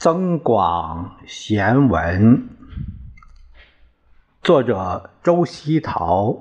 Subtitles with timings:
[0.00, 2.48] 增广贤文，
[4.42, 6.34] 作者周希陶，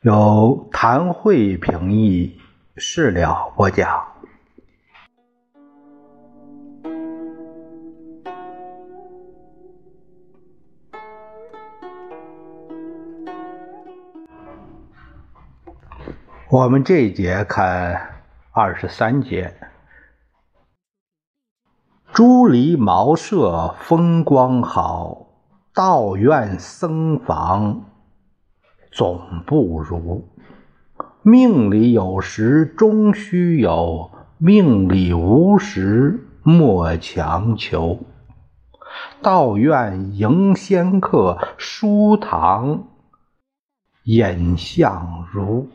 [0.00, 2.40] 由谭慧平译，
[2.74, 4.04] 事了播讲。
[16.50, 19.54] 我们这一节看二十三节。
[22.14, 25.26] 朱篱茅舍风光好，
[25.74, 27.86] 道院僧房
[28.92, 30.28] 总不如。
[31.22, 37.98] 命里有时终须有，命里无时莫强求。
[39.20, 42.84] 道院迎仙客，书堂
[44.04, 45.68] 引相如。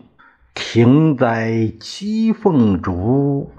[0.54, 3.52] 亭栽栖凤竹，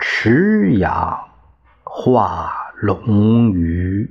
[0.00, 1.20] 池养。
[1.96, 4.10] 画龙鱼，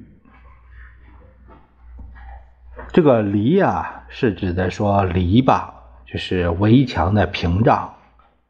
[2.93, 5.65] 这个篱啊，是指的说篱笆，
[6.05, 7.93] 就是围墙的屏障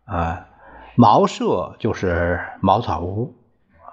[0.06, 0.46] 啊。
[0.96, 3.36] 茅舍就是茅草屋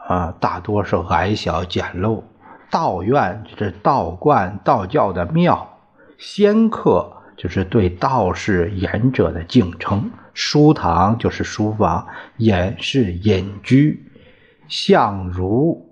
[0.09, 2.23] 啊，大多是矮小简陋。
[2.71, 5.79] 道院就是道观、道教的庙。
[6.19, 10.11] 仙客就是对道士、隐者的敬称。
[10.35, 14.07] 书堂就是书房，隐是隐居。
[14.71, 15.91] 相如，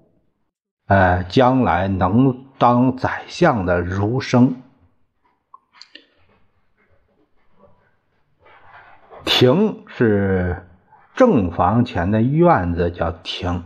[0.86, 4.54] 呃，将来能当宰相的儒生。
[9.24, 10.66] 亭是
[11.14, 13.64] 正房前的院子，叫亭。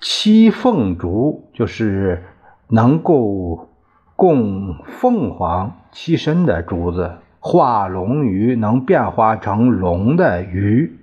[0.00, 2.24] 栖凤竹就是
[2.68, 3.68] 能够
[4.16, 7.18] 供凤凰栖身的竹子。
[7.38, 10.99] 化龙鱼能变化成龙的鱼。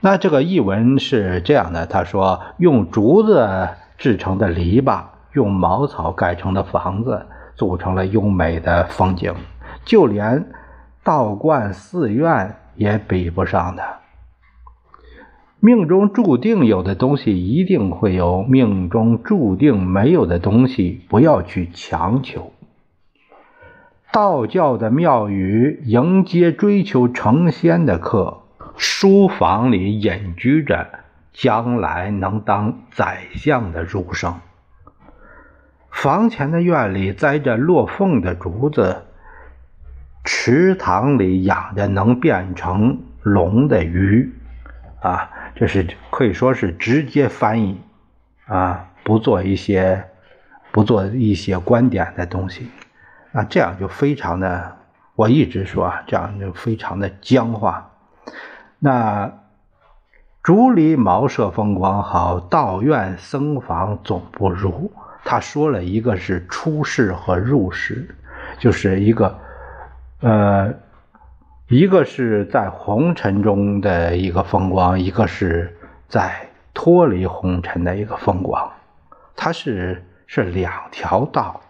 [0.00, 3.68] 那这个译文是这样的，他说用竹子
[3.98, 9.34] 制成的篱笆，用茅草盖成的房子，组成了优美的风景，
[9.84, 10.46] 就连
[11.02, 13.82] 道观寺院也比不上的。
[15.58, 22.52] 命中注定有的东西一定会有，命中注定没有的东西不要去强求。
[24.12, 28.42] 道教的庙宇迎接追求成仙的客。
[28.76, 30.86] 书房里隐居着
[31.32, 34.40] 将来能当宰相的儒生。
[35.90, 39.04] 房前的院里栽着落凤的竹子，
[40.24, 44.32] 池塘里养着能变成龙的鱼。
[45.00, 47.80] 啊，这是可以说是直接翻译，
[48.46, 50.04] 啊，不做一些
[50.72, 52.68] 不做一些观点的东西，
[53.32, 54.76] 啊，这样就非常的，
[55.14, 57.92] 我一直说啊，这样就非常的僵化。
[58.78, 59.32] 那
[60.42, 64.92] 竹篱茅舍风光好，道院僧房总不如。
[65.24, 68.14] 他说了一个是出世和入世，
[68.58, 69.36] 就是一个
[70.20, 70.72] 呃，
[71.68, 75.76] 一个是在红尘中的一个风光，一个是
[76.08, 78.70] 在脱离红尘的一个风光。
[79.34, 81.60] 它是是两条道，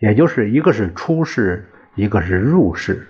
[0.00, 3.08] 也就是一个是出世，一个是入世。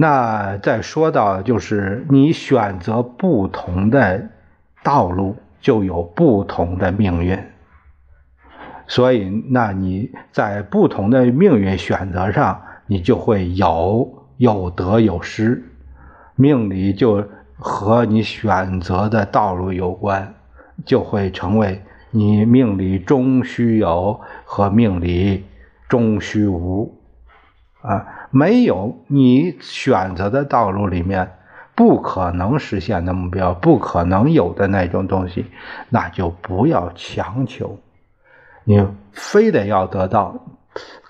[0.00, 4.30] 那再说到，就是你选择不同的
[4.82, 7.38] 道路，就有不同的命运。
[8.86, 15.62] 所以，那你在不同的命运选择上，你就会有有得有失。
[16.34, 17.22] 命里就
[17.58, 20.34] 和你选择的道路有关，
[20.86, 25.44] 就会成为你命里终须有和命里
[25.90, 26.98] 终须无。
[27.82, 31.32] 啊，没有你选择的道路里面
[31.74, 35.46] 不可能实现的目标，不可能有的那种东西，
[35.88, 37.78] 那就不要强求。
[38.64, 40.34] 你非得要得到，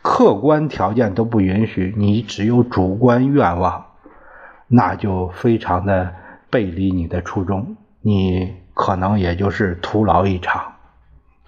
[0.00, 3.86] 客观条件都不允许，你只有主观愿望，
[4.68, 6.14] 那就非常的
[6.48, 10.74] 背离你的初衷，你可能也就是徒劳一场，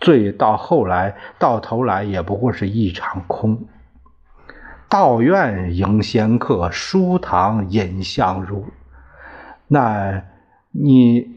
[0.00, 3.66] 最到后来到头来也不过是一场空。
[4.92, 8.66] 道院迎仙客，书堂引相如。
[9.66, 10.22] 那
[10.70, 11.30] 你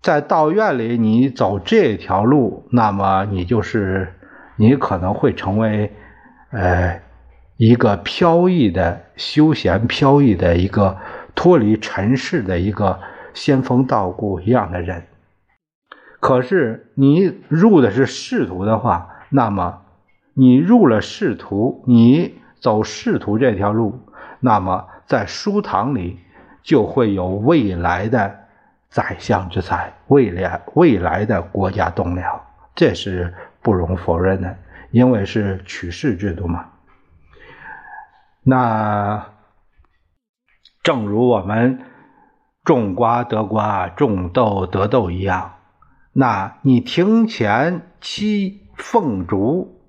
[0.00, 4.14] 在道院里，你走这条路，那么你就是
[4.56, 5.92] 你可能会成为
[6.52, 7.02] 呃
[7.58, 10.96] 一个飘逸的休闲、飘逸的一个
[11.34, 12.98] 脱离尘世的一个
[13.34, 15.02] 仙风道骨一样的人。
[16.18, 19.82] 可是你入的是仕途的话，那么
[20.32, 22.40] 你入了仕途，你。
[22.60, 23.98] 走仕途这条路，
[24.38, 26.18] 那么在书堂里
[26.62, 28.38] 就会有未来的
[28.88, 32.40] 宰相之才，未来未来的国家栋梁，
[32.74, 34.56] 这是不容否认的，
[34.90, 36.66] 因为是取士制度嘛。
[38.42, 39.26] 那
[40.82, 41.80] 正如我们
[42.64, 45.54] 种瓜得瓜，种豆得豆一样，
[46.12, 49.79] 那你庭前栖凤竹，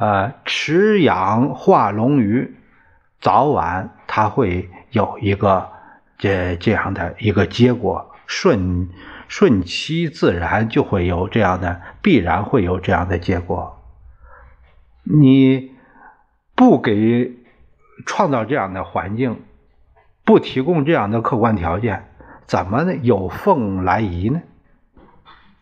[0.00, 2.56] 呃，池养化龙鱼，
[3.20, 5.68] 早晚它会有一个
[6.16, 8.10] 这这样的一个结果。
[8.26, 8.88] 顺
[9.28, 13.78] 顺其自然，就会有这样的，必然会有这样的结果。
[15.02, 15.70] 你
[16.54, 17.36] 不给
[18.06, 19.42] 创造这样的环境，
[20.24, 22.08] 不提供这样的客观条件，
[22.46, 24.40] 怎么有凤来仪呢？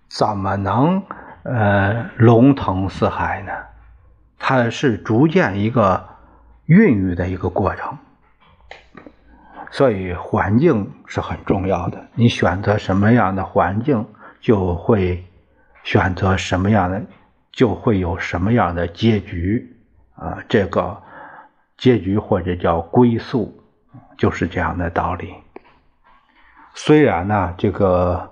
[0.09, 1.03] 怎么能
[1.43, 3.53] 呃龙腾四海呢？
[4.39, 6.09] 它是逐渐一个
[6.67, 7.99] 孕育的一个过程。
[9.71, 12.09] 所以环境是很重要的。
[12.15, 14.07] 你选择什么样的环境，
[14.41, 15.27] 就会
[15.85, 17.03] 选择什么样的，
[17.53, 19.77] 就会有什么样的结局
[20.15, 20.39] 啊！
[20.49, 21.03] 这个
[21.77, 23.61] 结局或者叫归宿，
[24.17, 25.35] 就是这样的道理。
[26.75, 28.31] 虽然呢，这个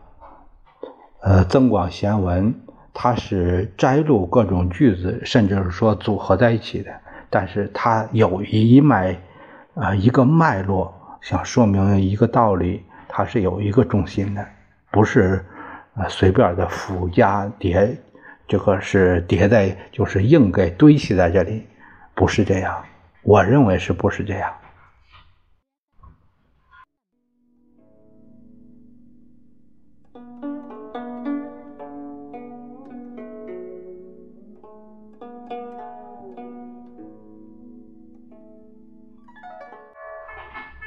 [1.20, 2.54] 呃《增广贤文》
[2.98, 6.90] 它是摘录各种句子，甚至是说组合在一起的，
[7.28, 9.14] 但是它有一脉
[9.74, 10.90] 啊一个脉络。
[11.20, 14.42] 想说明一个道理，它是有一个中心的，
[14.90, 15.44] 不是
[15.94, 17.94] 呃随便的附加叠，
[18.48, 21.66] 这个是叠在就是硬给堆砌在这里，
[22.14, 22.82] 不是这样，
[23.22, 24.50] 我认为是不是这样？